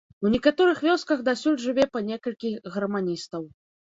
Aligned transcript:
У 0.27 0.29
некаторых 0.35 0.79
вёсках 0.85 1.19
дасюль 1.27 1.59
жыве 1.65 1.85
па 1.97 2.03
некалькі 2.07 2.49
гарманістаў. 2.77 3.45